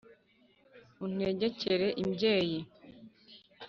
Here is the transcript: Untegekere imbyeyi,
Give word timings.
Untegekere 1.03 1.87
imbyeyi, 2.03 2.59